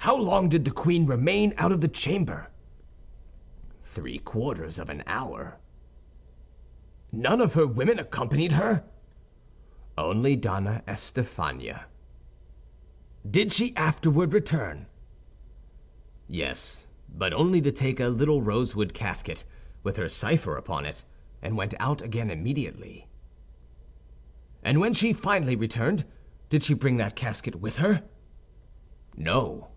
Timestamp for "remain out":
1.04-1.72